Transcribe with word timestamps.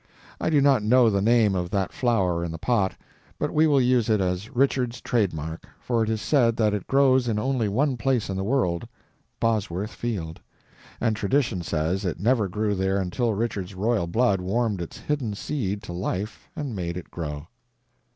I 0.39 0.49
do 0.49 0.61
not 0.61 0.81
know 0.81 1.11
the 1.11 1.21
name 1.21 1.53
of 1.53 1.69
that 1.69 1.93
flower 1.93 2.43
in 2.43 2.51
the 2.51 2.57
pot, 2.57 2.95
but 3.37 3.53
we 3.53 3.67
will 3.67 3.79
use 3.79 4.09
it 4.09 4.19
as 4.19 4.49
Richard's 4.49 4.99
trade 4.99 5.31
mark, 5.31 5.67
for 5.79 6.01
it 6.03 6.09
is 6.09 6.23
said 6.23 6.57
that 6.57 6.73
it 6.73 6.87
grows 6.87 7.27
in 7.27 7.37
only 7.37 7.67
one 7.69 7.97
place 7.97 8.27
in 8.27 8.35
the 8.35 8.43
world—Bosworth 8.43 9.91
Field—and 9.91 11.15
tradition 11.15 11.61
says 11.61 12.03
it 12.03 12.19
never 12.19 12.47
grew 12.47 12.73
there 12.73 12.97
until 12.97 13.35
Richard's 13.35 13.75
royal 13.75 14.07
blood 14.07 14.41
warmed 14.41 14.81
its 14.81 14.97
hidden 14.97 15.35
seed 15.35 15.83
to 15.83 15.93
life 15.93 16.49
and 16.55 16.75
made 16.75 16.97
it 16.97 17.11
grow. 17.11 17.45